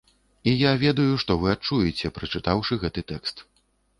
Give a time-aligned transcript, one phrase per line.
[0.51, 3.45] І я ведаю, што вы адчуеце, прачытаўшы гэты тэкст.